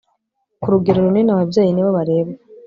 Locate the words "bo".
1.85-1.89